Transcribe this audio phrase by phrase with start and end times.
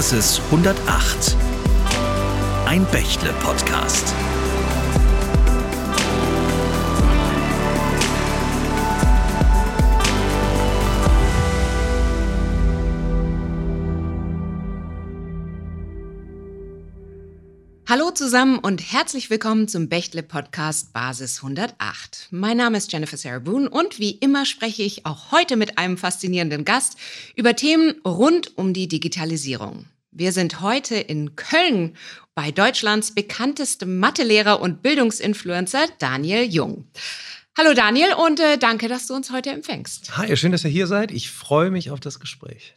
[0.00, 1.36] Basis 108.
[2.66, 4.14] Ein Bächle-Podcast.
[17.90, 22.28] Hallo zusammen und herzlich willkommen zum Bechtle Podcast Basis 108.
[22.30, 25.98] Mein Name ist Jennifer Sarah Boone und wie immer spreche ich auch heute mit einem
[25.98, 26.96] faszinierenden Gast
[27.34, 29.86] über Themen rund um die Digitalisierung.
[30.12, 31.96] Wir sind heute in Köln
[32.36, 36.86] bei Deutschlands bekanntestem Mathelehrer und Bildungsinfluencer Daniel Jung.
[37.58, 40.16] Hallo Daniel und äh, danke, dass du uns heute empfängst.
[40.16, 41.10] Hi, schön, dass ihr hier seid.
[41.10, 42.72] Ich freue mich auf das Gespräch.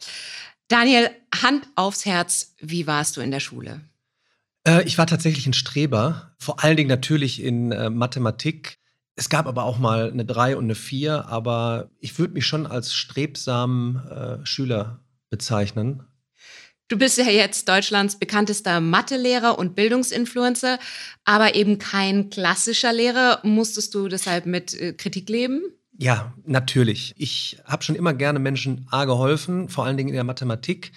[0.66, 1.08] Daniel,
[1.40, 3.80] Hand aufs Herz, wie warst du in der Schule?
[4.66, 8.78] Äh, ich war tatsächlich ein Streber, vor allen Dingen natürlich in äh, Mathematik.
[9.16, 12.66] Es gab aber auch mal eine 3 und eine 4, aber ich würde mich schon
[12.66, 15.00] als strebsamen äh, Schüler
[15.30, 16.02] bezeichnen.
[16.88, 20.78] Du bist ja jetzt Deutschlands bekanntester Mathelehrer und Bildungsinfluencer,
[21.24, 23.40] aber eben kein klassischer Lehrer.
[23.42, 25.62] Musstest du deshalb mit äh, Kritik leben?
[25.96, 27.14] Ja, natürlich.
[27.16, 30.92] Ich habe schon immer gerne Menschen A geholfen, vor allen Dingen in der Mathematik.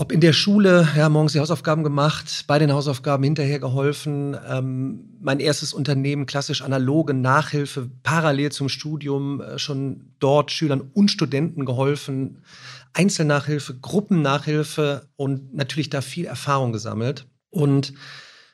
[0.00, 4.34] Ob in der Schule, ja, morgens die Hausaufgaben gemacht, bei den Hausaufgaben hinterher geholfen.
[4.48, 11.10] Ähm, mein erstes Unternehmen, klassisch analoge Nachhilfe, parallel zum Studium, äh, schon dort Schülern und
[11.10, 12.38] Studenten geholfen.
[12.94, 17.26] Einzelnachhilfe, Gruppennachhilfe und natürlich da viel Erfahrung gesammelt.
[17.50, 17.92] Und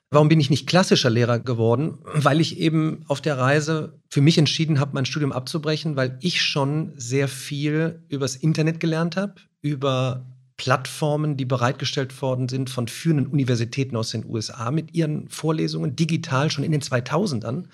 [0.09, 1.99] Warum bin ich nicht klassischer Lehrer geworden?
[2.05, 6.43] Weil ich eben auf der Reise für mich entschieden habe, mein Studium abzubrechen, weil ich
[6.43, 10.25] schon sehr viel übers Internet gelernt habe, über
[10.57, 16.51] Plattformen, die bereitgestellt worden sind von führenden Universitäten aus den USA mit ihren Vorlesungen, digital
[16.51, 17.65] schon in den 2000ern,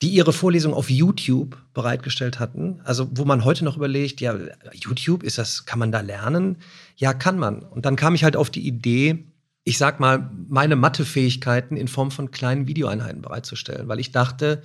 [0.00, 2.80] die ihre Vorlesungen auf YouTube bereitgestellt hatten.
[2.84, 4.36] Also wo man heute noch überlegt, ja,
[4.72, 6.56] YouTube, ist das, kann man da lernen?
[6.96, 7.60] Ja, kann man.
[7.60, 9.24] Und dann kam ich halt auf die Idee,
[9.64, 14.62] ich sag mal, meine Mathefähigkeiten in Form von kleinen Videoeinheiten bereitzustellen, weil ich dachte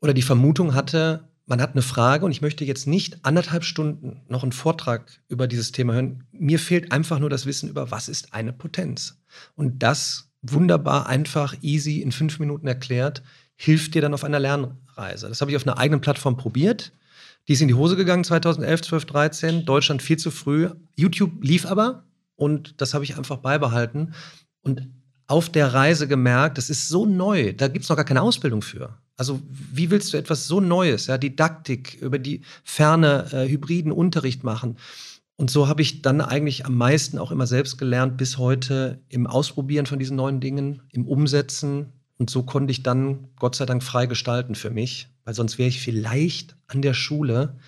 [0.00, 4.20] oder die Vermutung hatte, man hat eine Frage und ich möchte jetzt nicht anderthalb Stunden
[4.28, 6.24] noch einen Vortrag über dieses Thema hören.
[6.32, 9.20] Mir fehlt einfach nur das Wissen über, was ist eine Potenz.
[9.54, 13.22] Und das wunderbar, einfach, easy in fünf Minuten erklärt,
[13.54, 15.28] hilft dir dann auf einer Lernreise.
[15.28, 16.92] Das habe ich auf einer eigenen Plattform probiert.
[17.46, 19.64] Die ist in die Hose gegangen 2011, 12, 13.
[19.64, 20.70] Deutschland viel zu früh.
[20.96, 22.04] YouTube lief aber
[22.34, 24.14] und das habe ich einfach beibehalten.
[24.62, 24.88] Und
[25.28, 28.62] auf der Reise gemerkt, das ist so neu, da gibt es noch gar keine Ausbildung
[28.62, 28.98] für.
[29.16, 34.44] Also wie willst du etwas so Neues, ja, Didaktik, über die ferne äh, hybriden Unterricht
[34.44, 34.76] machen?
[35.36, 39.26] Und so habe ich dann eigentlich am meisten auch immer selbst gelernt, bis heute im
[39.26, 41.92] Ausprobieren von diesen neuen Dingen, im Umsetzen.
[42.18, 45.68] Und so konnte ich dann Gott sei Dank frei gestalten für mich, weil sonst wäre
[45.68, 47.58] ich vielleicht an der Schule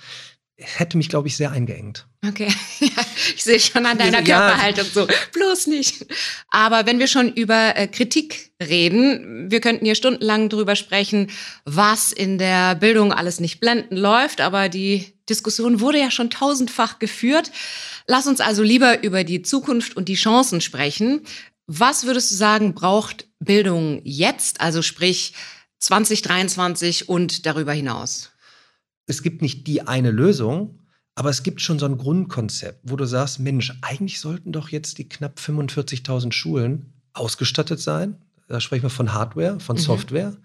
[0.58, 2.06] hätte mich, glaube ich, sehr eingeengt.
[2.26, 2.52] Okay,
[3.34, 4.38] ich sehe schon an deiner ja.
[4.38, 6.06] Körperhaltung so, bloß nicht.
[6.48, 11.30] Aber wenn wir schon über äh, Kritik reden, wir könnten hier stundenlang drüber sprechen,
[11.64, 16.98] was in der Bildung alles nicht blenden läuft, aber die Diskussion wurde ja schon tausendfach
[16.98, 17.52] geführt.
[18.06, 21.20] Lass uns also lieber über die Zukunft und die Chancen sprechen.
[21.66, 25.34] Was würdest du sagen, braucht Bildung jetzt, also sprich
[25.78, 28.30] 2023 und darüber hinaus?
[29.08, 30.78] Es gibt nicht die eine Lösung,
[31.16, 34.98] aber es gibt schon so ein Grundkonzept, wo du sagst, Mensch, eigentlich sollten doch jetzt
[34.98, 38.18] die knapp 45.000 Schulen ausgestattet sein.
[38.46, 39.80] Da sprechen wir von Hardware, von mhm.
[39.80, 40.36] Software.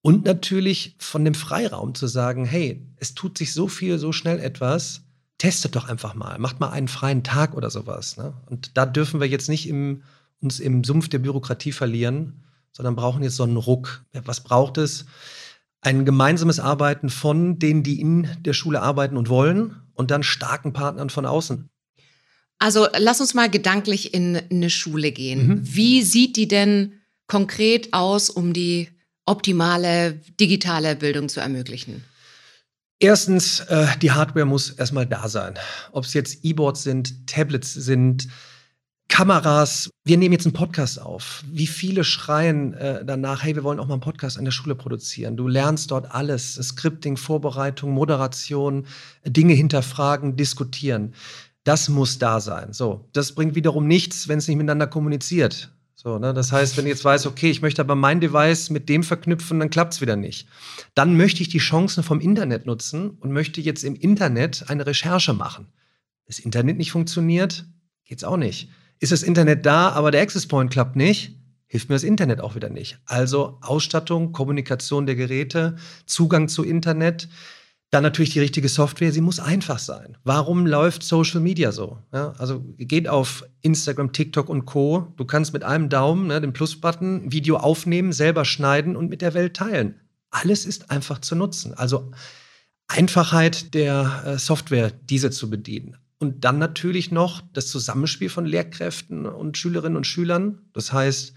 [0.00, 4.38] Und natürlich von dem Freiraum zu sagen, hey, es tut sich so viel, so schnell
[4.38, 5.02] etwas,
[5.38, 8.16] testet doch einfach mal, macht mal einen freien Tag oder sowas.
[8.16, 8.32] Ne?
[8.46, 10.02] Und da dürfen wir jetzt nicht im,
[10.40, 14.04] uns im Sumpf der Bürokratie verlieren, sondern brauchen jetzt so einen Ruck.
[14.12, 15.06] Was braucht es?
[15.86, 20.72] Ein gemeinsames Arbeiten von denen, die in der Schule arbeiten und wollen und dann starken
[20.72, 21.70] Partnern von außen.
[22.58, 25.46] Also lass uns mal gedanklich in eine Schule gehen.
[25.46, 25.60] Mhm.
[25.62, 26.94] Wie sieht die denn
[27.28, 28.88] konkret aus, um die
[29.26, 32.04] optimale digitale Bildung zu ermöglichen?
[32.98, 35.54] Erstens, äh, die Hardware muss erstmal da sein.
[35.92, 38.26] Ob es jetzt E-Boards sind, Tablets sind,
[39.08, 41.44] Kameras, wir nehmen jetzt einen Podcast auf.
[41.50, 44.74] Wie viele schreien äh, danach, hey, wir wollen auch mal einen Podcast an der Schule
[44.74, 45.36] produzieren.
[45.36, 48.86] Du lernst dort alles, Scripting, Vorbereitung, Moderation,
[49.24, 51.14] Dinge hinterfragen, diskutieren.
[51.62, 52.72] Das muss da sein.
[52.72, 55.70] So, das bringt wiederum nichts, wenn es nicht miteinander kommuniziert.
[55.94, 56.34] So, ne?
[56.34, 59.60] Das heißt, wenn ich jetzt weiß, okay, ich möchte aber mein Device mit dem verknüpfen,
[59.60, 60.48] dann klappt es wieder nicht.
[60.94, 65.32] Dann möchte ich die Chancen vom Internet nutzen und möchte jetzt im Internet eine Recherche
[65.32, 65.68] machen.
[66.26, 67.66] Das Internet nicht funktioniert,
[68.04, 68.68] geht's auch nicht
[69.00, 72.54] ist das Internet da, aber der Access Point klappt nicht, hilft mir das Internet auch
[72.54, 72.98] wieder nicht.
[73.04, 75.76] Also Ausstattung, Kommunikation der Geräte,
[76.06, 77.28] Zugang zu Internet.
[77.90, 80.18] Dann natürlich die richtige Software, sie muss einfach sein.
[80.24, 81.98] Warum läuft Social Media so?
[82.12, 85.12] Ja, also geht auf Instagram, TikTok und Co.
[85.16, 89.34] Du kannst mit einem Daumen, ne, den Plus-Button, Video aufnehmen, selber schneiden und mit der
[89.34, 90.00] Welt teilen.
[90.30, 91.74] Alles ist einfach zu nutzen.
[91.74, 92.10] Also
[92.88, 95.96] Einfachheit der äh, Software, diese zu bedienen.
[96.18, 100.60] Und dann natürlich noch das Zusammenspiel von Lehrkräften und Schülerinnen und Schülern.
[100.72, 101.34] Das heißt,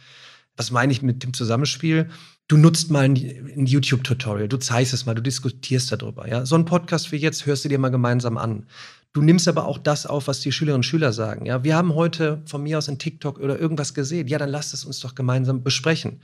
[0.56, 2.10] was meine ich mit dem Zusammenspiel?
[2.48, 6.28] Du nutzt mal ein, ein YouTube-Tutorial, du zeigst es mal, du diskutierst darüber.
[6.28, 6.46] Ja?
[6.46, 8.66] So ein Podcast wie jetzt hörst du dir mal gemeinsam an.
[9.14, 11.46] Du nimmst aber auch das auf, was die Schülerinnen und Schüler sagen.
[11.46, 14.28] Ja, wir haben heute von mir aus in TikTok oder irgendwas gesehen.
[14.28, 16.22] Ja, dann lasst es uns doch gemeinsam besprechen.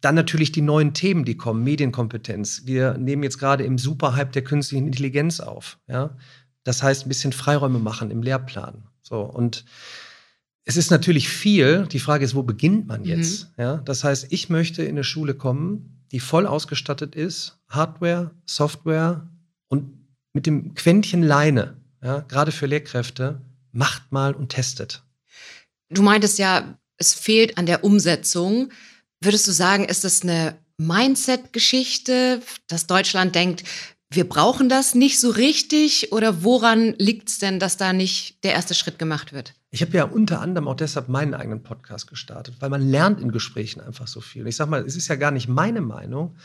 [0.00, 2.62] Dann natürlich die neuen Themen, die kommen, Medienkompetenz.
[2.64, 5.78] Wir nehmen jetzt gerade im Superhype der künstlichen Intelligenz auf.
[5.88, 6.16] Ja?
[6.66, 8.82] Das heißt, ein bisschen Freiräume machen im Lehrplan.
[9.00, 9.64] So und
[10.64, 11.86] es ist natürlich viel.
[11.86, 13.56] Die Frage ist, wo beginnt man jetzt?
[13.56, 13.62] Mhm.
[13.62, 19.28] Ja, das heißt, ich möchte in eine Schule kommen, die voll ausgestattet ist, Hardware, Software
[19.68, 19.92] und
[20.32, 23.40] mit dem Quäntchen Leine, ja, gerade für Lehrkräfte,
[23.70, 25.04] macht mal und testet.
[25.88, 28.72] Du meintest ja, es fehlt an der Umsetzung.
[29.20, 33.62] Würdest du sagen, ist das eine Mindset-Geschichte, dass Deutschland denkt,
[34.10, 38.52] wir brauchen das nicht so richtig oder woran liegt es denn, dass da nicht der
[38.52, 39.54] erste Schritt gemacht wird?
[39.70, 43.32] Ich habe ja unter anderem auch deshalb meinen eigenen Podcast gestartet, weil man lernt in
[43.32, 44.46] Gesprächen einfach so viel.
[44.46, 46.36] Ich sage mal, es ist ja gar nicht meine Meinung,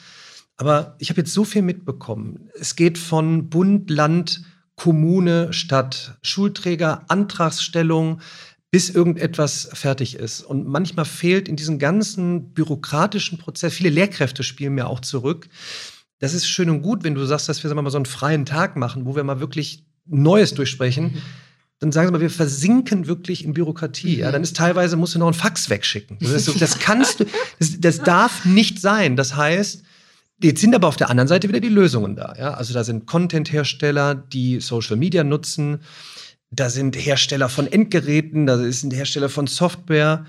[0.57, 2.49] aber ich habe jetzt so viel mitbekommen.
[2.59, 4.41] Es geht von Bund, Land,
[4.75, 8.21] Kommune, Stadt, Schulträger, Antragsstellung,
[8.71, 10.41] bis irgendetwas fertig ist.
[10.41, 15.49] Und manchmal fehlt in diesem ganzen bürokratischen Prozess, viele Lehrkräfte spielen mir auch zurück.
[16.21, 18.77] Das ist schön und gut, wenn du sagst, dass wir mal so einen freien Tag
[18.77, 21.06] machen, wo wir mal wirklich Neues durchsprechen.
[21.06, 21.21] Mhm.
[21.79, 24.15] Dann sagen sie mal, wir versinken wirklich in Bürokratie.
[24.15, 24.19] Mhm.
[24.19, 26.18] Ja, dann ist teilweise, musst du noch einen Fax wegschicken.
[26.21, 27.25] Das, so, das kannst du,
[27.59, 29.18] das, das darf nicht sein.
[29.18, 29.83] Das heißt,
[30.44, 32.33] Jetzt sind aber auf der anderen Seite wieder die Lösungen da.
[32.35, 32.56] Ja?
[32.56, 35.81] Also da sind Content-Hersteller, die Social Media nutzen.
[36.50, 40.25] Da sind Hersteller von Endgeräten, da sind Hersteller von Software.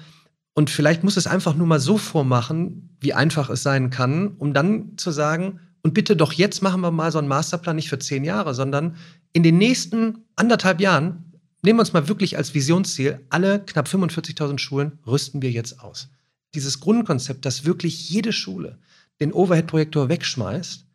[0.53, 4.53] Und vielleicht muss es einfach nur mal so vormachen, wie einfach es sein kann, um
[4.53, 7.99] dann zu sagen, und bitte doch jetzt machen wir mal so einen Masterplan nicht für
[7.99, 8.97] zehn Jahre, sondern
[9.33, 11.33] in den nächsten anderthalb Jahren
[11.63, 16.09] nehmen wir uns mal wirklich als Visionsziel, alle knapp 45.000 Schulen rüsten wir jetzt aus.
[16.55, 18.79] Dieses Grundkonzept, dass wirklich jede Schule
[19.21, 20.87] den Overhead-Projektor wegschmeißt,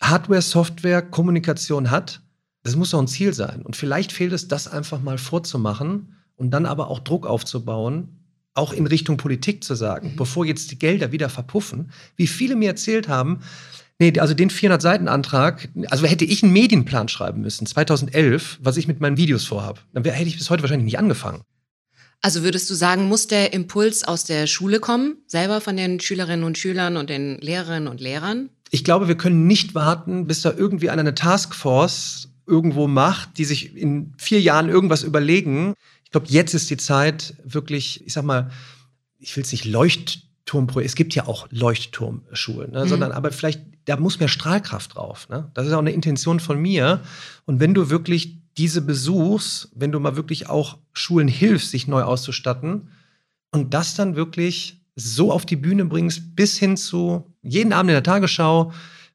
[0.00, 2.20] Hardware, Software, Kommunikation hat
[2.66, 3.62] das muss doch ein Ziel sein.
[3.62, 8.18] Und vielleicht fehlt es, das einfach mal vorzumachen und dann aber auch Druck aufzubauen,
[8.54, 10.16] auch in Richtung Politik zu sagen, mhm.
[10.16, 13.38] bevor jetzt die Gelder wieder verpuffen, wie viele mir erzählt haben,
[13.98, 19.00] nee, also den 400-Seiten-Antrag, also hätte ich einen Medienplan schreiben müssen, 2011, was ich mit
[19.00, 21.42] meinen Videos vorhabe, dann wär, hätte ich bis heute wahrscheinlich nicht angefangen.
[22.22, 26.44] Also würdest du sagen, muss der Impuls aus der Schule kommen, selber von den Schülerinnen
[26.44, 28.50] und Schülern und den Lehrerinnen und Lehrern?
[28.70, 33.76] Ich glaube, wir können nicht warten, bis da irgendwie eine Taskforce irgendwo macht, die sich
[33.76, 35.74] in vier Jahren irgendwas überlegen.
[36.04, 38.50] Ich glaube, jetzt ist die Zeit wirklich, ich sag mal,
[39.18, 42.84] ich will es nicht Leuchtturmprojekt, es gibt ja auch Leuchtturmschulen, ne?
[42.84, 42.88] mhm.
[42.88, 45.28] sondern aber vielleicht, da muss mehr Strahlkraft drauf.
[45.28, 45.50] Ne?
[45.54, 47.00] Das ist auch eine Intention von mir.
[47.46, 52.02] Und wenn du wirklich diese besuchst, wenn du mal wirklich auch Schulen hilfst, sich neu
[52.02, 52.88] auszustatten
[53.52, 57.94] und das dann wirklich so auf die Bühne bringst, bis hin zu jeden Abend in
[57.94, 58.72] der Tagesschau,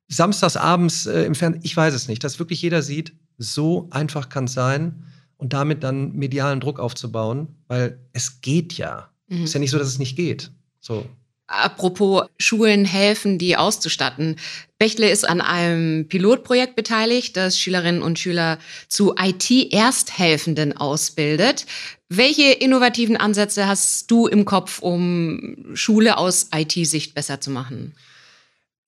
[0.07, 4.29] samstags abends äh, im Fernsehen, ich weiß es nicht, dass wirklich jeder sieht, so einfach
[4.29, 5.05] kann es sein
[5.37, 9.09] und damit dann medialen Druck aufzubauen, weil es geht ja.
[9.27, 9.43] Mhm.
[9.43, 10.51] Ist ja nicht so, dass es nicht geht.
[10.79, 11.05] So.
[11.51, 14.37] Apropos Schulen helfen, die auszustatten.
[14.79, 21.65] Bächle ist an einem Pilotprojekt beteiligt, das Schülerinnen und Schüler zu IT-Ersthelfenden ausbildet.
[22.07, 27.93] Welche innovativen Ansätze hast du im Kopf, um Schule aus IT-Sicht besser zu machen?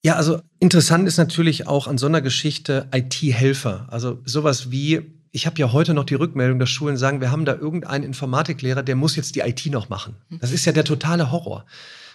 [0.06, 3.88] Ja, also interessant ist natürlich auch an so einer Geschichte IT-Helfer.
[3.90, 5.02] Also sowas wie,
[5.32, 8.84] ich habe ja heute noch die Rückmeldung, dass Schulen sagen, wir haben da irgendeinen Informatiklehrer,
[8.84, 10.16] der muss jetzt die IT noch machen.
[10.42, 11.66] Das ist ja der totale Horror.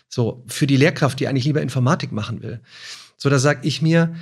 [0.09, 2.61] So, für die Lehrkraft, die eigentlich lieber Informatik machen will.
[3.17, 4.15] So, da sage ich mir,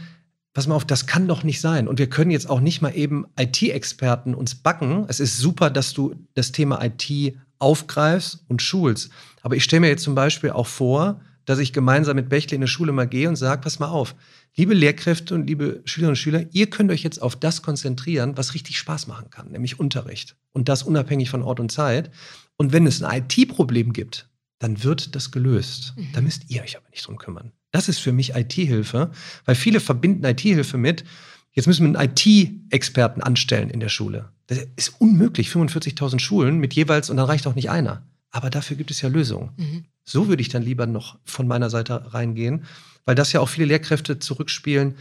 [0.52, 1.86] pass mal auf, das kann doch nicht sein.
[1.86, 5.04] Und wir können jetzt auch nicht mal eben IT-Experten uns backen.
[5.08, 9.10] Es ist super, dass du das Thema IT aufgreifst und schulst.
[9.42, 12.62] Aber ich stelle mir jetzt zum Beispiel auch vor, dass ich gemeinsam mit Bächle in
[12.62, 14.14] eine Schule mal gehe und sage, pass mal auf,
[14.56, 18.54] liebe Lehrkräfte und liebe Schülerinnen und Schüler, ihr könnt euch jetzt auf das konzentrieren, was
[18.54, 20.36] richtig Spaß machen kann, nämlich Unterricht.
[20.52, 22.10] Und das unabhängig von Ort und Zeit.
[22.56, 24.28] Und wenn es ein IT-Problem gibt,
[24.58, 25.94] dann wird das gelöst.
[25.96, 26.08] Mhm.
[26.12, 27.52] Da müsst ihr euch aber nicht drum kümmern.
[27.72, 29.10] Das ist für mich IT-Hilfe,
[29.44, 31.04] weil viele verbinden IT-Hilfe mit,
[31.52, 34.30] jetzt müssen wir einen IT-Experten anstellen in der Schule.
[34.46, 38.02] Das ist unmöglich, 45.000 Schulen mit jeweils, und dann reicht auch nicht einer.
[38.30, 39.50] Aber dafür gibt es ja Lösungen.
[39.56, 39.84] Mhm.
[40.04, 42.64] So würde ich dann lieber noch von meiner Seite reingehen,
[43.04, 44.96] weil das ja auch viele Lehrkräfte zurückspielen.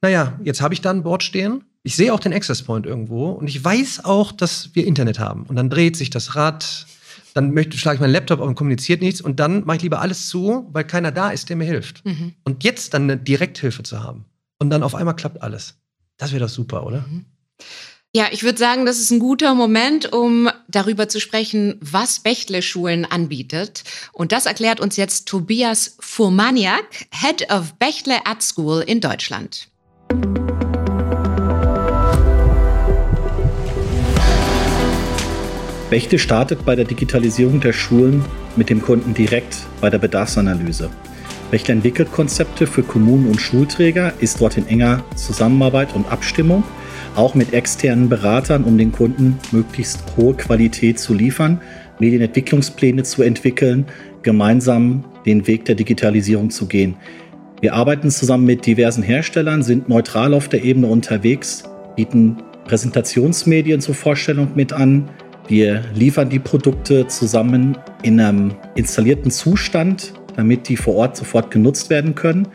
[0.00, 1.64] naja, jetzt habe ich da ein Board stehen.
[1.82, 5.44] Ich sehe auch den Access Point irgendwo und ich weiß auch, dass wir Internet haben.
[5.44, 6.86] Und dann dreht sich das Rad,
[7.38, 10.00] dann möchte, schlage ich meinen Laptop auf und kommuniziert nichts und dann mache ich lieber
[10.00, 12.04] alles zu, weil keiner da ist, der mir hilft.
[12.04, 12.34] Mhm.
[12.44, 14.24] Und jetzt dann eine Direkthilfe zu haben
[14.58, 15.76] und dann auf einmal klappt alles.
[16.16, 17.06] Das wäre doch super, oder?
[17.08, 17.26] Mhm.
[18.14, 23.04] Ja, ich würde sagen, das ist ein guter Moment, um darüber zu sprechen, was Bechtle-Schulen
[23.04, 23.84] anbietet.
[24.12, 29.68] Und das erklärt uns jetzt Tobias Furmaniak, Head of Bechtle Art School in Deutschland.
[35.90, 38.22] Bechtle startet bei der Digitalisierung der Schulen
[38.56, 40.90] mit dem Kunden direkt bei der Bedarfsanalyse.
[41.50, 46.62] Bechtle entwickelt Konzepte für Kommunen und Schulträger, ist dort in enger Zusammenarbeit und Abstimmung,
[47.16, 51.58] auch mit externen Beratern, um den Kunden möglichst hohe Qualität zu liefern,
[52.00, 53.86] Medienentwicklungspläne zu entwickeln,
[54.20, 56.96] gemeinsam den Weg der Digitalisierung zu gehen.
[57.62, 61.64] Wir arbeiten zusammen mit diversen Herstellern, sind neutral auf der Ebene unterwegs,
[61.96, 65.08] bieten Präsentationsmedien zur Vorstellung mit an.
[65.48, 71.88] Wir liefern die Produkte zusammen in einem installierten Zustand, damit die vor Ort sofort genutzt
[71.88, 72.46] werden können.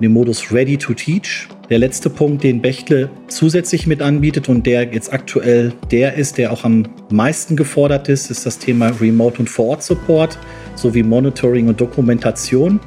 [0.00, 1.48] Den Modus Ready to Teach.
[1.68, 6.52] Der letzte Punkt, den Bechtle zusätzlich mit anbietet und der jetzt aktuell der ist, der
[6.52, 10.38] auch am meisten gefordert ist, ist das Thema Remote und Vor-Ort-Support
[10.76, 12.78] sowie Monitoring und Dokumentation.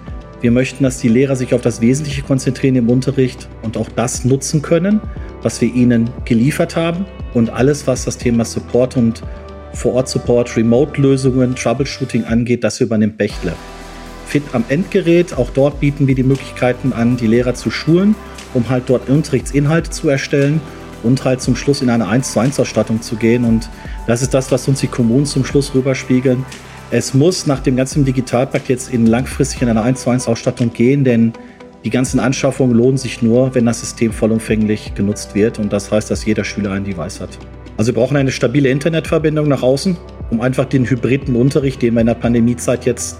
[0.41, 4.25] Wir möchten, dass die Lehrer sich auf das Wesentliche konzentrieren im Unterricht und auch das
[4.25, 4.99] nutzen können,
[5.43, 7.05] was wir ihnen geliefert haben.
[7.35, 9.21] Und alles, was das Thema Support und
[9.73, 13.53] Vor-Ort-Support, Remote-Lösungen, Troubleshooting angeht, das übernimmt Bechtle.
[14.25, 18.15] Fit am Endgerät, auch dort bieten wir die Möglichkeiten an, die Lehrer zu schulen,
[18.55, 20.59] um halt dort Unterrichtsinhalte zu erstellen
[21.03, 23.45] und halt zum Schluss in eine 1 zu 1 Ausstattung zu gehen.
[23.45, 23.69] Und
[24.07, 26.45] das ist das, was uns die Kommunen zum Schluss rüberspiegeln.
[26.93, 30.73] Es muss nach dem ganzen Digitalpakt jetzt in langfristig in eine 1 zu 1 Ausstattung
[30.73, 31.31] gehen, denn
[31.85, 35.57] die ganzen Anschaffungen lohnen sich nur, wenn das System vollumfänglich genutzt wird.
[35.57, 37.29] Und das heißt, dass jeder Schüler ein Device hat.
[37.77, 39.95] Also wir brauchen eine stabile Internetverbindung nach außen,
[40.31, 43.19] um einfach den hybriden Unterricht, den wir in der Pandemiezeit jetzt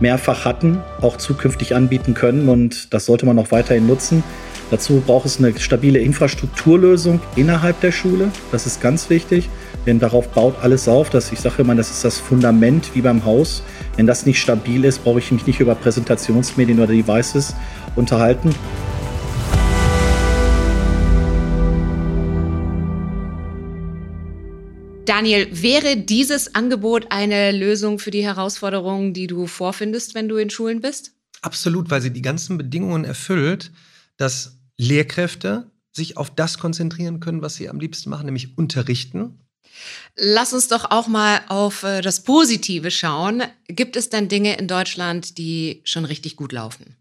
[0.00, 2.48] mehrfach hatten, auch zukünftig anbieten können.
[2.48, 4.24] Und das sollte man auch weiterhin nutzen.
[4.70, 8.30] Dazu braucht es eine stabile Infrastrukturlösung innerhalb der Schule.
[8.52, 9.50] Das ist ganz wichtig,
[9.86, 11.10] denn darauf baut alles auf.
[11.10, 13.62] Das, ich sage immer, das ist das Fundament wie beim Haus.
[13.96, 17.54] Wenn das nicht stabil ist, brauche ich mich nicht über Präsentationsmedien oder Devices
[17.96, 18.54] unterhalten.
[25.04, 30.48] Daniel, wäre dieses Angebot eine Lösung für die Herausforderungen, die du vorfindest, wenn du in
[30.48, 31.12] Schulen bist?
[31.42, 33.72] Absolut, weil sie die ganzen Bedingungen erfüllt,
[34.16, 39.40] dass Lehrkräfte sich auf das konzentrieren können, was sie am liebsten machen, nämlich unterrichten.
[40.16, 43.42] Lass uns doch auch mal auf äh, das Positive schauen.
[43.68, 46.96] Gibt es denn Dinge in Deutschland, die schon richtig gut laufen?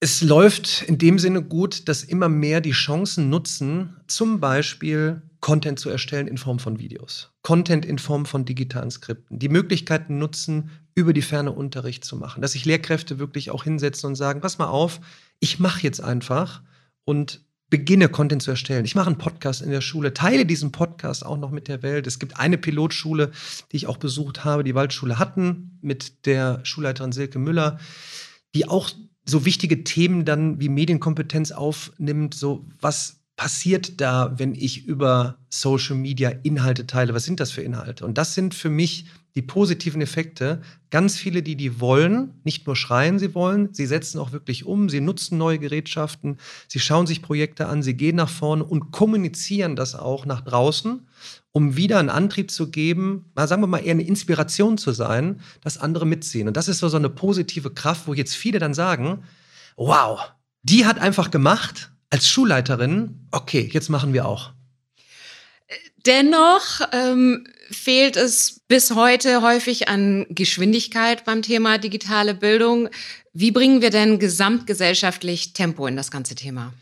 [0.00, 5.78] Es läuft in dem Sinne gut, dass immer mehr die Chancen nutzen, zum Beispiel Content
[5.78, 10.70] zu erstellen in Form von Videos, Content in Form von digitalen Skripten, die Möglichkeiten nutzen,
[10.94, 14.58] über die Ferne Unterricht zu machen, dass sich Lehrkräfte wirklich auch hinsetzen und sagen, pass
[14.58, 15.00] mal auf,
[15.40, 16.62] ich mache jetzt einfach
[17.04, 17.40] und
[17.74, 18.84] beginne Content zu erstellen.
[18.84, 22.06] Ich mache einen Podcast in der Schule, teile diesen Podcast auch noch mit der Welt.
[22.06, 23.32] Es gibt eine Pilotschule,
[23.72, 27.80] die ich auch besucht habe, die Waldschule Hatten mit der Schulleiterin Silke Müller,
[28.54, 28.90] die auch
[29.26, 35.96] so wichtige Themen dann wie Medienkompetenz aufnimmt, so was passiert da, wenn ich über Social
[35.96, 37.12] Media Inhalte teile?
[37.12, 38.06] Was sind das für Inhalte?
[38.06, 40.62] Und das sind für mich die positiven Effekte.
[40.90, 44.88] Ganz viele, die die wollen, nicht nur schreien, sie wollen, sie setzen auch wirklich um,
[44.88, 46.38] sie nutzen neue Gerätschaften,
[46.68, 51.08] sie schauen sich Projekte an, sie gehen nach vorne und kommunizieren das auch nach draußen,
[51.50, 55.40] um wieder einen Antrieb zu geben, na, sagen wir mal eher eine Inspiration zu sein,
[55.62, 56.46] dass andere mitziehen.
[56.46, 59.24] Und das ist so, so eine positive Kraft, wo jetzt viele dann sagen,
[59.76, 64.52] wow, die hat einfach gemacht als Schulleiterin, okay, jetzt machen wir auch.
[66.06, 72.88] Dennoch ähm, fehlt es bis heute häufig an Geschwindigkeit beim Thema digitale Bildung.
[73.32, 76.74] Wie bringen wir denn gesamtgesellschaftlich Tempo in das ganze Thema?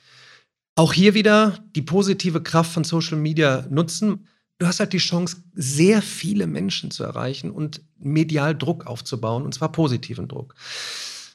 [0.75, 4.27] Auch hier wieder die positive Kraft von Social Media nutzen.
[4.59, 9.55] Du hast halt die Chance, sehr viele Menschen zu erreichen und medial Druck aufzubauen, und
[9.55, 10.55] zwar positiven Druck.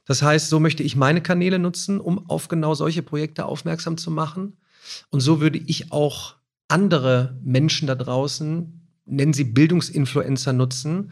[0.05, 4.09] Das heißt, so möchte ich meine Kanäle nutzen, um auf genau solche Projekte aufmerksam zu
[4.09, 4.57] machen.
[5.09, 6.36] Und so würde ich auch
[6.67, 11.11] andere Menschen da draußen, nennen sie Bildungsinfluencer, nutzen,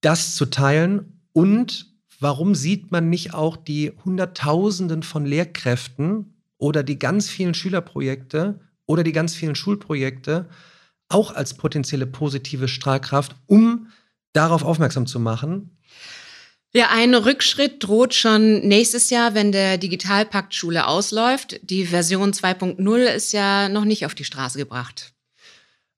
[0.00, 1.20] das zu teilen.
[1.32, 8.60] Und warum sieht man nicht auch die Hunderttausenden von Lehrkräften oder die ganz vielen Schülerprojekte
[8.86, 10.48] oder die ganz vielen Schulprojekte
[11.08, 13.88] auch als potenzielle positive Strahlkraft, um
[14.32, 15.76] darauf aufmerksam zu machen?
[16.74, 21.60] Ja, ein Rückschritt droht schon nächstes Jahr, wenn der Digitalpakt Schule ausläuft.
[21.68, 25.12] Die Version 2.0 ist ja noch nicht auf die Straße gebracht.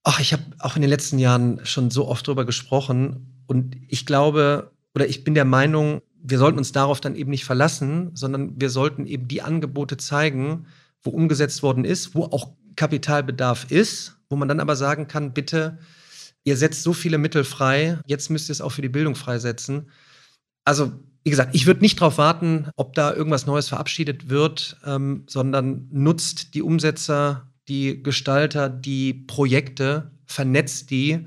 [0.02, 4.04] Ach, ich habe auch in den letzten Jahren schon so oft drüber gesprochen und ich
[4.04, 8.60] glaube oder ich bin der Meinung, wir sollten uns darauf dann eben nicht verlassen, sondern
[8.60, 10.66] wir sollten eben die Angebote zeigen,
[11.02, 15.78] wo umgesetzt worden ist, wo auch Kapitalbedarf ist, wo man dann aber sagen kann, bitte,
[16.44, 19.90] ihr setzt so viele Mittel frei, jetzt müsst ihr es auch für die Bildung freisetzen.
[20.64, 20.92] Also,
[21.22, 25.88] wie gesagt, ich würde nicht darauf warten, ob da irgendwas Neues verabschiedet wird, ähm, sondern
[25.90, 31.26] nutzt die Umsetzer, die Gestalter, die Projekte, vernetzt die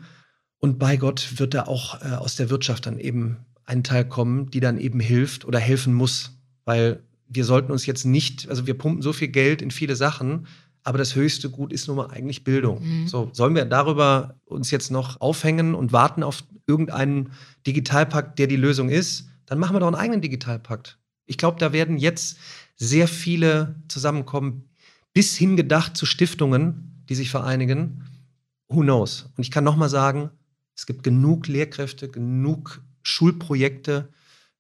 [0.60, 4.50] und bei Gott wird da auch äh, aus der Wirtschaft dann eben ein Teil kommen,
[4.50, 6.32] die dann eben hilft oder helfen muss,
[6.66, 10.48] weil wir sollten uns jetzt nicht, also wir pumpen so viel Geld in viele Sachen,
[10.84, 12.82] aber das höchste Gut ist nun mal eigentlich Bildung.
[12.82, 13.08] Mhm.
[13.08, 17.32] So, sollen wir darüber uns jetzt noch aufhängen und warten auf irgendeinen
[17.66, 19.30] Digitalpakt, der die Lösung ist?
[19.46, 21.00] Dann machen wir doch einen eigenen Digitalpakt.
[21.26, 22.38] Ich glaube, da werden jetzt
[22.76, 24.70] sehr viele zusammenkommen,
[25.14, 28.04] bis hin gedacht zu Stiftungen, die sich vereinigen.
[28.68, 29.30] Who knows?
[29.36, 30.30] Und ich kann noch mal sagen,
[30.76, 34.10] es gibt genug Lehrkräfte, genug Schulprojekte,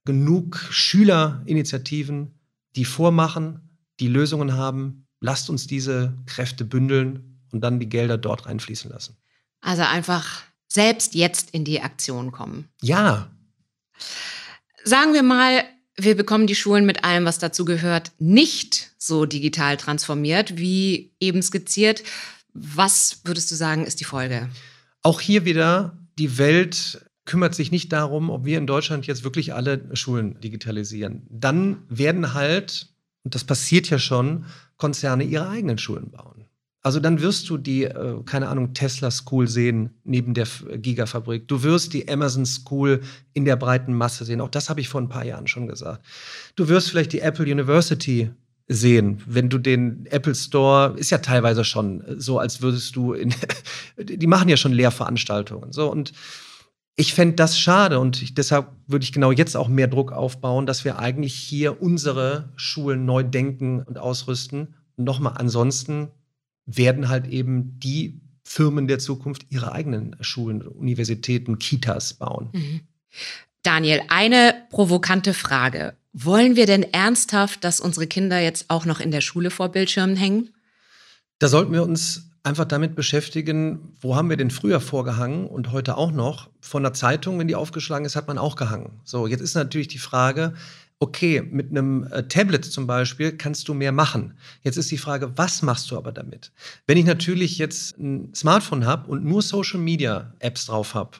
[0.06, 2.40] genug Schülerinitiativen,
[2.76, 8.46] die vormachen, die Lösungen haben, lasst uns diese Kräfte bündeln und dann die Gelder dort
[8.46, 9.18] reinfließen lassen.
[9.62, 12.70] Also einfach selbst jetzt in die Aktion kommen.
[12.82, 13.32] Ja.
[14.84, 15.64] Sagen wir mal,
[15.96, 21.42] wir bekommen die Schulen mit allem, was dazu gehört, nicht so digital transformiert, wie eben
[21.42, 22.04] skizziert.
[22.54, 24.50] Was würdest du sagen, ist die Folge?
[25.02, 29.54] Auch hier wieder, die Welt kümmert sich nicht darum, ob wir in Deutschland jetzt wirklich
[29.54, 31.28] alle Schulen digitalisieren.
[31.30, 32.90] Dann werden halt,
[33.24, 34.46] und das passiert ja schon,
[34.78, 36.47] Konzerne ihre eigenen Schulen bauen.
[36.88, 41.46] Also dann wirst du die, äh, keine Ahnung, Tesla School sehen neben der Gigafabrik.
[41.46, 43.02] Du wirst die Amazon School
[43.34, 44.40] in der breiten Masse sehen.
[44.40, 46.06] Auch das habe ich vor ein paar Jahren schon gesagt.
[46.56, 48.30] Du wirst vielleicht die Apple University
[48.70, 53.36] sehen, wenn du den Apple Store, ist ja teilweise schon so, als würdest du in,
[53.98, 55.74] die machen ja schon Lehrveranstaltungen.
[55.74, 56.14] So und
[56.96, 60.66] ich fände das schade und ich, deshalb würde ich genau jetzt auch mehr Druck aufbauen,
[60.66, 64.76] dass wir eigentlich hier unsere Schulen neu denken und ausrüsten.
[64.96, 66.12] Nochmal, ansonsten
[66.68, 72.50] werden halt eben die Firmen der Zukunft ihre eigenen Schulen, Universitäten, Kitas bauen.
[72.54, 72.82] Mhm.
[73.64, 75.96] Daniel, eine provokante Frage.
[76.14, 80.16] Wollen wir denn ernsthaft, dass unsere Kinder jetzt auch noch in der Schule vor Bildschirmen
[80.16, 80.50] hängen?
[81.40, 85.98] Da sollten wir uns einfach damit beschäftigen, wo haben wir denn früher vorgehangen und heute
[85.98, 86.50] auch noch?
[86.62, 89.02] Von der Zeitung, wenn die aufgeschlagen ist, hat man auch gehangen.
[89.04, 90.54] So, jetzt ist natürlich die Frage,
[91.00, 94.34] okay, mit einem äh, Tablet zum Beispiel kannst du mehr machen.
[94.64, 96.52] Jetzt ist die Frage, was machst du aber damit?
[96.88, 101.18] Wenn ich natürlich jetzt ein Smartphone habe und nur Social Media Apps drauf habe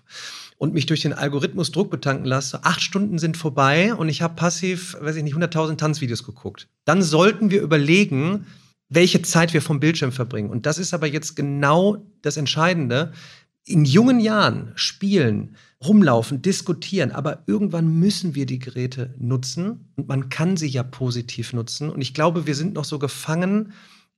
[0.58, 4.36] und mich durch den Algorithmus Druck betanken lasse, acht Stunden sind vorbei und ich habe
[4.36, 8.48] passiv, weiß ich nicht, 100.000 Tanzvideos geguckt, dann sollten wir überlegen,
[8.90, 10.50] welche Zeit wir vom Bildschirm verbringen.
[10.50, 13.12] Und das ist aber jetzt genau das Entscheidende.
[13.66, 20.30] In jungen Jahren spielen, rumlaufen, diskutieren, aber irgendwann müssen wir die Geräte nutzen und man
[20.30, 21.90] kann sie ja positiv nutzen.
[21.90, 23.74] Und ich glaube, wir sind noch so gefangen,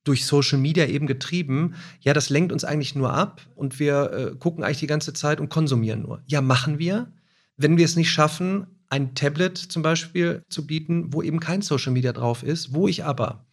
[0.06, 4.36] durch Social Media eben getrieben, ja, das lenkt uns eigentlich nur ab und wir äh,
[4.38, 6.22] gucken eigentlich die ganze Zeit und konsumieren nur.
[6.26, 7.12] Ja, machen wir.
[7.58, 11.92] Wenn wir es nicht schaffen, ein Tablet zum Beispiel zu bieten, wo eben kein Social
[11.92, 13.46] Media drauf ist, wo ich aber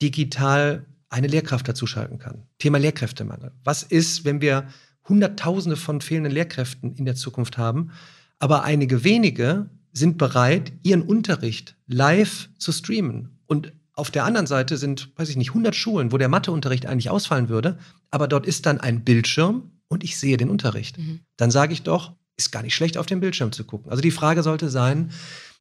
[0.00, 2.46] digital eine Lehrkraft dazuschalten kann.
[2.58, 3.52] Thema Lehrkräftemangel.
[3.62, 4.66] Was ist, wenn wir
[5.12, 7.90] Hunderttausende von fehlenden Lehrkräften in der Zukunft haben,
[8.38, 13.38] aber einige wenige sind bereit, ihren Unterricht live zu streamen.
[13.46, 17.10] Und auf der anderen Seite sind, weiß ich nicht, 100 Schulen, wo der Matheunterricht eigentlich
[17.10, 17.78] ausfallen würde,
[18.10, 20.96] aber dort ist dann ein Bildschirm und ich sehe den Unterricht.
[20.96, 21.20] Mhm.
[21.36, 23.90] Dann sage ich doch, ist gar nicht schlecht, auf den Bildschirm zu gucken.
[23.90, 25.10] Also die Frage sollte sein,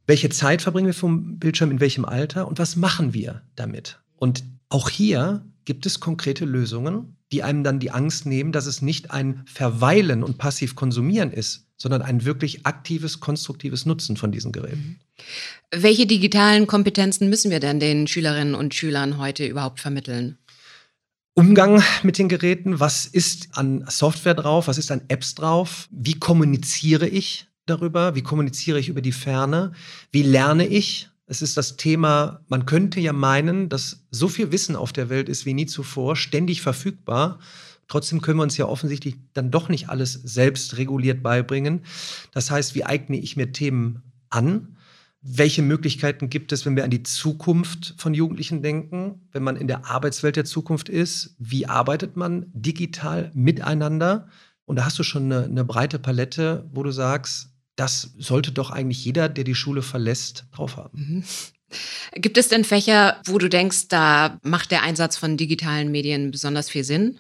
[0.07, 3.99] welche Zeit verbringen wir vom Bildschirm, in welchem Alter und was machen wir damit?
[4.15, 8.81] Und auch hier gibt es konkrete Lösungen, die einem dann die Angst nehmen, dass es
[8.81, 14.51] nicht ein Verweilen und passiv Konsumieren ist, sondern ein wirklich aktives, konstruktives Nutzen von diesen
[14.51, 14.77] Geräten.
[14.77, 15.75] Mhm.
[15.81, 20.37] Welche digitalen Kompetenzen müssen wir denn den Schülerinnen und Schülern heute überhaupt vermitteln?
[21.33, 26.19] Umgang mit den Geräten, was ist an Software drauf, was ist an Apps drauf, wie
[26.19, 29.71] kommuniziere ich darüber, wie kommuniziere ich über die Ferne,
[30.11, 34.75] wie lerne ich, es ist das Thema, man könnte ja meinen, dass so viel Wissen
[34.75, 37.39] auf der Welt ist wie nie zuvor, ständig verfügbar.
[37.87, 41.83] Trotzdem können wir uns ja offensichtlich dann doch nicht alles selbst reguliert beibringen.
[42.33, 44.75] Das heißt, wie eigne ich mir Themen an?
[45.21, 49.69] Welche Möglichkeiten gibt es, wenn wir an die Zukunft von Jugendlichen denken, wenn man in
[49.69, 51.37] der Arbeitswelt der Zukunft ist?
[51.39, 54.27] Wie arbeitet man digital miteinander?
[54.65, 57.50] Und da hast du schon eine, eine breite Palette, wo du sagst,
[57.81, 60.99] das sollte doch eigentlich jeder, der die Schule verlässt, drauf haben.
[60.99, 61.23] Mhm.
[62.13, 66.69] Gibt es denn Fächer, wo du denkst, da macht der Einsatz von digitalen Medien besonders
[66.69, 67.19] viel Sinn?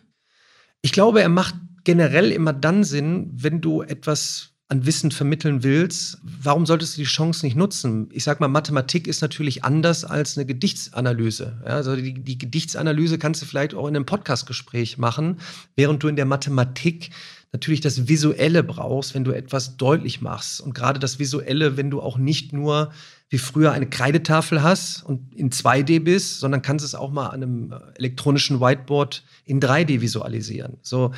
[0.83, 6.19] Ich glaube, er macht generell immer dann Sinn, wenn du etwas an Wissen vermitteln willst,
[6.23, 8.07] warum solltest du die Chance nicht nutzen?
[8.13, 11.61] Ich sag mal, Mathematik ist natürlich anders als eine Gedichtsanalyse.
[11.65, 15.41] Ja, also die, die Gedichtsanalyse kannst du vielleicht auch in einem Podcastgespräch machen,
[15.75, 17.09] während du in der Mathematik
[17.51, 20.61] natürlich das Visuelle brauchst, wenn du etwas deutlich machst.
[20.61, 22.93] Und gerade das Visuelle, wenn du auch nicht nur
[23.31, 27.41] wie früher eine Kreidetafel hast und in 2D bist, sondern kannst es auch mal an
[27.41, 30.77] einem elektronischen Whiteboard in 3D visualisieren.
[30.81, 31.13] So,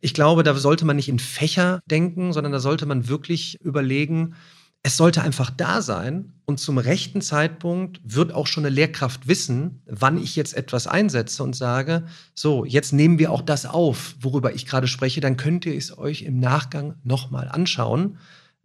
[0.00, 4.34] ich glaube, da sollte man nicht in Fächer denken, sondern da sollte man wirklich überlegen,
[4.82, 9.82] es sollte einfach da sein und zum rechten Zeitpunkt wird auch schon eine Lehrkraft wissen,
[9.84, 14.54] wann ich jetzt etwas einsetze und sage, so, jetzt nehmen wir auch das auf, worüber
[14.54, 18.16] ich gerade spreche, dann könnt ihr es euch im Nachgang nochmal anschauen.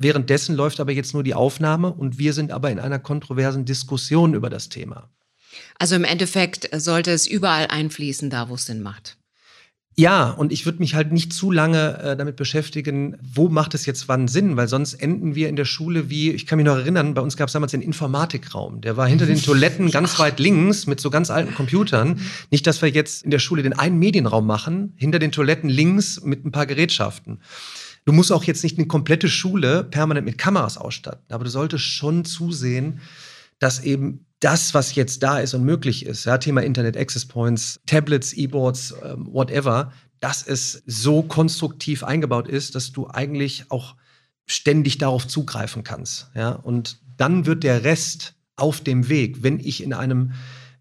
[0.04, 4.34] Währenddessen läuft aber jetzt nur die Aufnahme und wir sind aber in einer kontroversen Diskussion
[4.34, 5.10] über das Thema.
[5.80, 9.18] Also im Endeffekt sollte es überall einfließen, da wo es Sinn macht.
[9.96, 13.86] Ja, und ich würde mich halt nicht zu lange äh, damit beschäftigen, wo macht es
[13.86, 16.78] jetzt wann Sinn, weil sonst enden wir in der Schule wie, ich kann mich noch
[16.78, 18.82] erinnern, bei uns gab es damals den Informatikraum.
[18.82, 22.20] Der war hinter den Toiletten ganz weit links mit so ganz alten Computern.
[22.50, 26.22] Nicht, dass wir jetzt in der Schule den einen Medienraum machen, hinter den Toiletten links
[26.22, 27.40] mit ein paar Gerätschaften.
[28.06, 31.86] Du musst auch jetzt nicht eine komplette Schule permanent mit Kameras ausstatten, aber du solltest
[31.86, 33.00] schon zusehen,
[33.60, 37.80] dass eben das, was jetzt da ist und möglich ist, ja, Thema Internet Access Points,
[37.86, 43.96] Tablets, E-Boards, ähm, whatever, dass es so konstruktiv eingebaut ist, dass du eigentlich auch
[44.46, 46.30] ständig darauf zugreifen kannst.
[46.36, 46.52] Ja?
[46.52, 50.34] Und dann wird der Rest auf dem Weg, wenn ich in einem,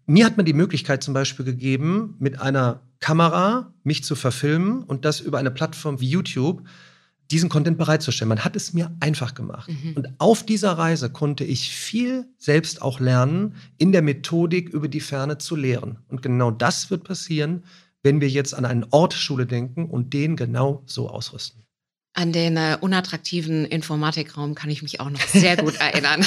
[0.05, 5.05] mir hat man die Möglichkeit zum Beispiel gegeben, mit einer Kamera mich zu verfilmen und
[5.05, 6.63] das über eine Plattform wie YouTube
[7.31, 8.29] diesen Content bereitzustellen.
[8.29, 9.69] Man hat es mir einfach gemacht.
[9.69, 9.93] Mhm.
[9.95, 14.99] Und auf dieser Reise konnte ich viel selbst auch lernen, in der Methodik über die
[14.99, 15.99] Ferne zu lehren.
[16.07, 17.63] Und genau das wird passieren,
[18.03, 21.63] wenn wir jetzt an einen Ort Schule denken und den genau so ausrüsten.
[22.13, 26.23] An den äh, unattraktiven Informatikraum kann ich mich auch noch sehr gut erinnern.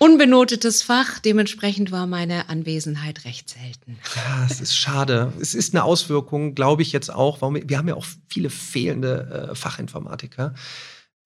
[0.00, 1.18] Unbenotetes Fach.
[1.20, 3.98] Dementsprechend war meine Anwesenheit recht selten.
[4.16, 5.32] Ja, es ist schade.
[5.40, 7.40] Es ist eine Auswirkung, glaube ich jetzt auch.
[7.40, 10.54] Warum, wir haben ja auch viele fehlende äh, Fachinformatiker.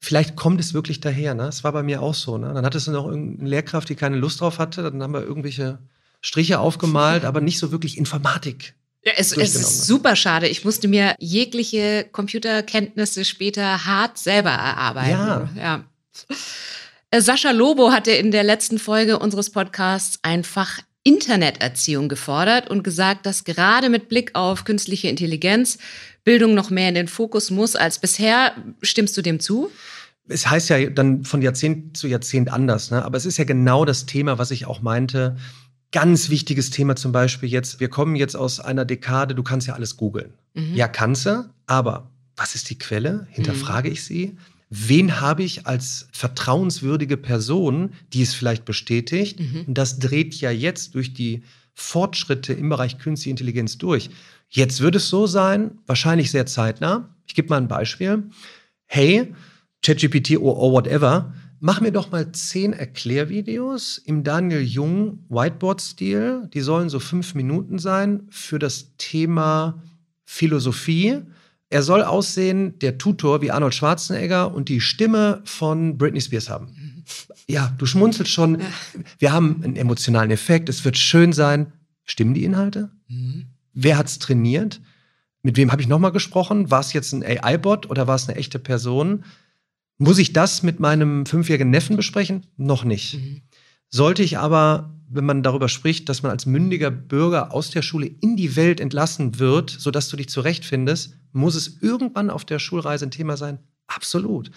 [0.00, 1.34] Vielleicht kommt es wirklich daher.
[1.34, 1.44] Ne?
[1.44, 2.36] Es war bei mir auch so.
[2.36, 2.52] Ne?
[2.52, 4.82] Dann hattest du noch irgendeine Lehrkraft, die keine Lust drauf hatte.
[4.82, 5.78] Dann haben wir irgendwelche
[6.20, 8.74] Striche aufgemalt, aber nicht so wirklich Informatik.
[9.04, 10.48] Ja, es, es ist super schade.
[10.48, 15.10] Ich musste mir jegliche Computerkenntnisse später hart selber erarbeiten.
[15.10, 15.48] Ja.
[15.56, 15.84] ja.
[17.14, 23.24] Äh, Sascha Lobo hatte in der letzten Folge unseres Podcasts einfach Interneterziehung gefordert und gesagt,
[23.24, 25.78] dass gerade mit Blick auf künstliche Intelligenz
[26.24, 28.56] Bildung noch mehr in den Fokus muss als bisher.
[28.82, 29.70] Stimmst du dem zu?
[30.26, 33.04] Es heißt ja dann von Jahrzehnt zu Jahrzehnt anders, ne?
[33.04, 35.36] aber es ist ja genau das Thema, was ich auch meinte.
[35.92, 39.74] Ganz wichtiges Thema zum Beispiel jetzt, wir kommen jetzt aus einer Dekade, du kannst ja
[39.74, 40.32] alles googeln.
[40.54, 40.74] Mhm.
[40.74, 43.28] Ja, kannst du, aber was ist die Quelle?
[43.30, 43.92] Hinterfrage mhm.
[43.92, 44.36] ich sie?
[44.70, 49.40] Wen habe ich als vertrauenswürdige Person, die es vielleicht bestätigt.
[49.40, 49.64] Mhm.
[49.68, 51.42] Und das dreht ja jetzt durch die
[51.74, 54.10] Fortschritte im Bereich Künstliche Intelligenz durch.
[54.48, 57.14] Jetzt wird es so sein, wahrscheinlich sehr zeitnah.
[57.26, 58.24] Ich gebe mal ein Beispiel.
[58.86, 59.34] Hey,
[59.82, 66.48] ChatGPT or whatever, mach mir doch mal zehn Erklärvideos im Daniel Jung Whiteboard-Stil.
[66.52, 69.82] Die sollen so fünf Minuten sein für das Thema
[70.24, 71.22] Philosophie
[71.74, 77.02] er soll aussehen, der Tutor wie Arnold Schwarzenegger und die Stimme von Britney Spears haben.
[77.48, 78.60] Ja, du schmunzelst schon.
[79.18, 80.68] Wir haben einen emotionalen Effekt.
[80.68, 81.72] Es wird schön sein.
[82.04, 82.92] Stimmen die Inhalte?
[83.08, 83.46] Mhm.
[83.72, 84.80] Wer hat's trainiert?
[85.42, 86.70] Mit wem habe ich nochmal gesprochen?
[86.70, 89.24] War es jetzt ein AI-Bot oder war es eine echte Person?
[89.98, 92.46] Muss ich das mit meinem fünfjährigen Neffen besprechen?
[92.56, 93.14] Noch nicht.
[93.14, 93.42] Mhm.
[93.94, 98.06] Sollte ich aber, wenn man darüber spricht, dass man als mündiger Bürger aus der Schule
[98.06, 103.06] in die Welt entlassen wird, sodass du dich zurechtfindest, muss es irgendwann auf der Schulreise
[103.06, 103.60] ein Thema sein?
[103.86, 104.50] Absolut.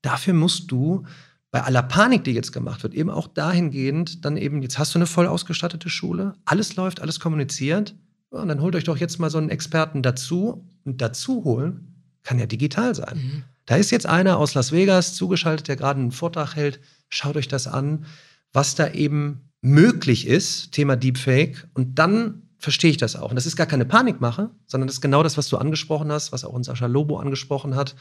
[0.00, 1.04] Dafür musst du
[1.50, 5.00] bei aller Panik, die jetzt gemacht wird, eben auch dahingehend, dann eben, jetzt hast du
[5.00, 7.96] eine voll ausgestattete Schule, alles läuft, alles kommuniziert,
[8.30, 10.68] und dann holt euch doch jetzt mal so einen Experten dazu.
[10.84, 13.16] Und dazu holen kann ja digital sein.
[13.16, 13.44] Mhm.
[13.66, 16.80] Da ist jetzt einer aus Las Vegas zugeschaltet, der gerade einen Vortrag hält.
[17.08, 18.04] Schaut euch das an,
[18.54, 21.68] was da eben möglich ist, Thema Deepfake.
[21.74, 23.28] Und dann verstehe ich das auch.
[23.28, 26.32] Und das ist gar keine Panikmache, sondern das ist genau das, was du angesprochen hast,
[26.32, 27.94] was auch unser Sascha Lobo angesprochen hat.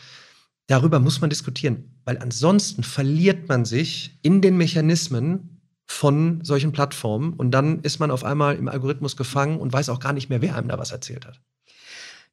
[0.68, 7.34] Darüber muss man diskutieren, weil ansonsten verliert man sich in den Mechanismen von solchen Plattformen
[7.34, 10.42] und dann ist man auf einmal im Algorithmus gefangen und weiß auch gar nicht mehr,
[10.42, 11.42] wer einem da was erzählt hat.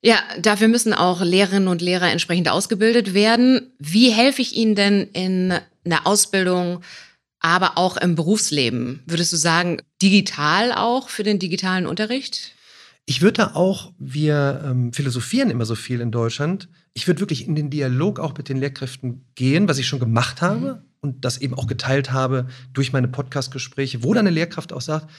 [0.03, 3.73] Ja, dafür müssen auch Lehrerinnen und Lehrer entsprechend ausgebildet werden.
[3.79, 5.53] Wie helfe ich Ihnen denn in
[5.85, 6.83] einer Ausbildung,
[7.41, 9.03] aber auch im Berufsleben?
[9.07, 12.55] Würdest du sagen, digital auch für den digitalen Unterricht?
[13.07, 16.69] Ich würde da auch, wir ähm, philosophieren immer so viel in Deutschland.
[16.93, 20.43] Ich würde wirklich in den Dialog auch mit den Lehrkräften gehen, was ich schon gemacht
[20.43, 20.79] habe mhm.
[21.01, 25.11] und das eben auch geteilt habe durch meine Podcast-Gespräche, wo dann eine Lehrkraft auch sagt,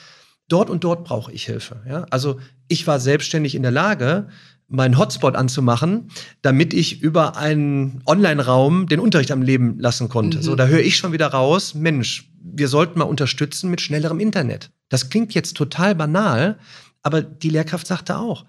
[0.48, 1.82] dort und dort brauche ich Hilfe.
[1.88, 2.06] Ja?
[2.10, 4.28] Also ich war selbstständig in der Lage,
[4.68, 6.08] meinen Hotspot anzumachen,
[6.40, 10.38] damit ich über einen Online-Raum den Unterricht am Leben lassen konnte.
[10.38, 10.42] Mhm.
[10.42, 14.70] So, da höre ich schon wieder raus, Mensch, wir sollten mal unterstützen mit schnellerem Internet.
[14.88, 16.58] Das klingt jetzt total banal,
[17.02, 18.46] aber die Lehrkraft sagte auch,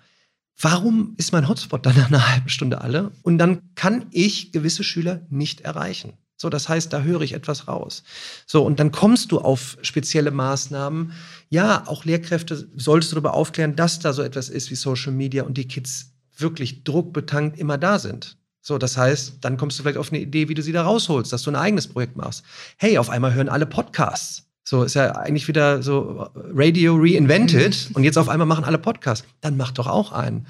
[0.60, 3.12] warum ist mein Hotspot dann nach einer halben Stunde alle?
[3.24, 6.14] Und dann kann ich gewisse Schüler nicht erreichen.
[6.44, 8.04] So, das heißt, da höre ich etwas raus.
[8.46, 11.14] So, und dann kommst du auf spezielle Maßnahmen.
[11.50, 15.44] Ja, auch Lehrkräfte solltest du darüber aufklären, dass da so etwas ist wie Social Media
[15.44, 18.36] und die Kids wirklich druckbetankt immer da sind.
[18.60, 21.32] So, das heißt, dann kommst du vielleicht auf eine Idee, wie du sie da rausholst,
[21.32, 22.44] dass du ein eigenes Projekt machst.
[22.76, 24.44] Hey, auf einmal hören alle Podcasts.
[24.66, 29.26] So ist ja eigentlich wieder so Radio reinvented und jetzt auf einmal machen alle Podcasts.
[29.40, 30.46] Dann mach doch auch einen.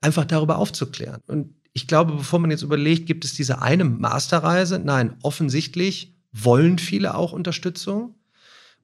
[0.00, 1.20] Einfach darüber aufzuklären.
[1.26, 4.78] Und ich glaube, bevor man jetzt überlegt, gibt es diese eine Masterreise?
[4.78, 8.14] Nein, offensichtlich wollen viele auch Unterstützung.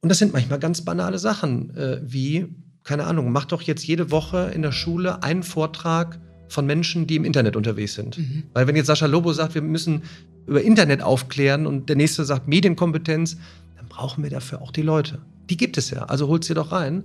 [0.00, 2.48] Und das sind manchmal ganz banale Sachen, äh, wie,
[2.82, 7.14] keine Ahnung, mach doch jetzt jede Woche in der Schule einen Vortrag von Menschen, die
[7.14, 8.18] im Internet unterwegs sind.
[8.18, 8.42] Mhm.
[8.54, 10.02] Weil wenn jetzt Sascha Lobo sagt, wir müssen
[10.46, 13.36] über Internet aufklären und der nächste sagt Medienkompetenz,
[13.76, 15.20] dann brauchen wir dafür auch die Leute.
[15.48, 17.04] Die gibt es ja, also holt sie doch rein.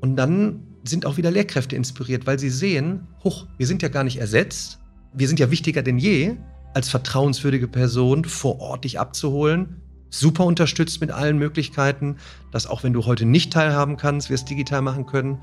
[0.00, 4.04] Und dann sind auch wieder Lehrkräfte inspiriert, weil sie sehen, hoch, wir sind ja gar
[4.04, 4.78] nicht ersetzt,
[5.16, 6.36] wir sind ja wichtiger denn je,
[6.74, 9.80] als vertrauenswürdige Person vor Ort dich abzuholen.
[10.10, 12.16] Super unterstützt mit allen Möglichkeiten,
[12.52, 15.38] dass auch wenn du heute nicht teilhaben kannst, wir es digital machen können.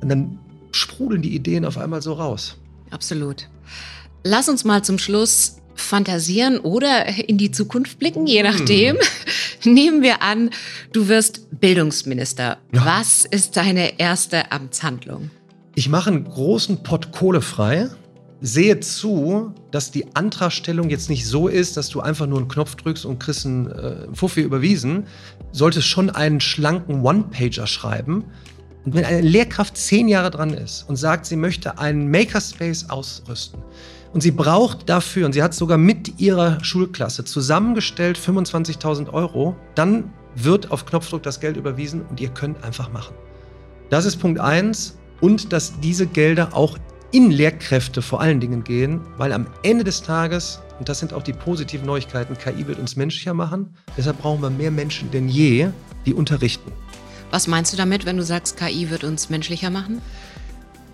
[0.00, 0.38] Und dann
[0.70, 2.58] sprudeln die Ideen auf einmal so raus.
[2.90, 3.48] Absolut.
[4.22, 8.96] Lass uns mal zum Schluss fantasieren oder in die Zukunft blicken, je nachdem.
[9.62, 9.74] Hm.
[9.74, 10.50] Nehmen wir an,
[10.92, 12.58] du wirst Bildungsminister.
[12.72, 12.86] Ja.
[12.86, 15.30] Was ist deine erste Amtshandlung?
[15.74, 17.88] Ich mache einen großen Pott Kohle frei,
[18.40, 22.76] sehe zu, dass die Antragstellung jetzt nicht so ist, dass du einfach nur einen Knopf
[22.76, 25.06] drückst und kriegst einen äh, Fuffi überwiesen.
[25.52, 28.24] Solltest schon einen schlanken One-Pager schreiben.
[28.84, 33.60] Und wenn eine Lehrkraft zehn Jahre dran ist und sagt, sie möchte einen Makerspace ausrüsten,
[34.12, 40.12] und sie braucht dafür, und sie hat sogar mit ihrer Schulklasse zusammengestellt 25.000 Euro, dann
[40.34, 43.14] wird auf Knopfdruck das Geld überwiesen und ihr könnt einfach machen.
[43.90, 46.78] Das ist Punkt eins und dass diese Gelder auch
[47.10, 51.22] in Lehrkräfte vor allen Dingen gehen, weil am Ende des Tages, und das sind auch
[51.22, 55.68] die positiven Neuigkeiten, KI wird uns menschlicher machen, deshalb brauchen wir mehr Menschen denn je,
[56.04, 56.70] die unterrichten.
[57.30, 60.00] Was meinst du damit, wenn du sagst, KI wird uns menschlicher machen?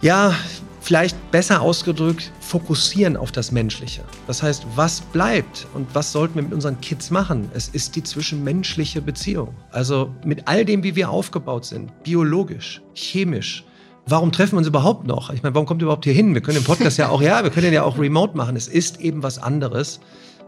[0.00, 0.35] Ja,
[0.81, 4.05] vielleicht besser ausgedrückt, fokussieren auf das Menschliche.
[4.27, 7.48] Das heißt, was bleibt und was sollten wir mit unseren Kids machen?
[7.55, 9.55] Es ist die zwischenmenschliche Beziehung.
[9.70, 13.64] Also mit all dem, wie wir aufgebaut sind, biologisch, chemisch.
[14.07, 15.31] Warum treffen wir uns überhaupt noch?
[15.31, 16.35] Ich meine, warum kommt ihr überhaupt hier hin?
[16.35, 18.55] Wir können den Podcast ja auch, ja, wir können den ja auch remote machen.
[18.57, 20.01] Es ist eben was anderes.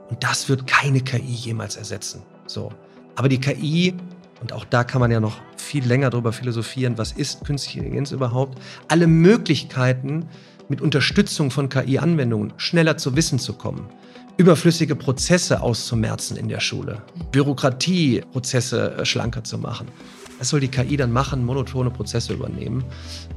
[0.08, 2.22] Und das wird keine KI jemals ersetzen.
[2.46, 2.70] So.
[3.14, 3.94] Aber die KI
[4.40, 8.12] und auch da kann man ja noch viel länger darüber philosophieren, was ist künstliche Intelligenz
[8.12, 8.58] überhaupt.
[8.88, 10.26] Alle Möglichkeiten,
[10.68, 13.88] mit Unterstützung von KI-Anwendungen schneller zu Wissen zu kommen,
[14.36, 19.86] überflüssige Prozesse auszumerzen in der Schule, Bürokratieprozesse äh, schlanker zu machen.
[20.38, 22.84] Das soll die KI dann machen, monotone Prozesse übernehmen.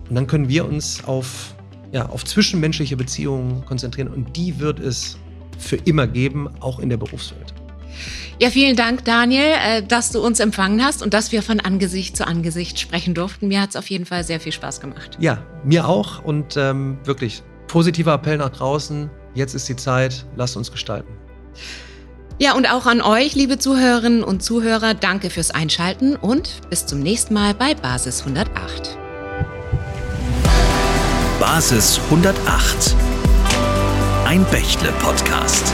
[0.09, 1.55] Und dann können wir uns auf,
[1.91, 5.17] ja, auf zwischenmenschliche Beziehungen konzentrieren und die wird es
[5.57, 7.53] für immer geben, auch in der Berufswelt.
[8.41, 12.15] Ja, vielen Dank, Daniel, äh, dass du uns empfangen hast und dass wir von Angesicht
[12.15, 13.49] zu Angesicht sprechen durften.
[13.49, 15.17] Mir hat es auf jeden Fall sehr viel Spaß gemacht.
[15.19, 19.09] Ja, mir auch und ähm, wirklich positiver Appell nach draußen.
[19.35, 21.11] Jetzt ist die Zeit, lasst uns gestalten.
[22.41, 27.01] Ja, und auch an euch, liebe Zuhörerinnen und Zuhörer, danke fürs Einschalten und bis zum
[27.01, 28.97] nächsten Mal bei Basis 108.
[31.37, 32.95] Basis 108.
[34.25, 35.73] Ein Bächle-Podcast.